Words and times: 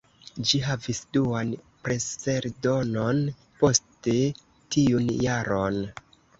Ĝi 0.51 0.61
havis 0.67 1.01
duan 1.17 1.51
preseldonon 1.89 3.23
poste 3.63 4.17
tiun 4.77 5.15
jaron. 5.29 5.83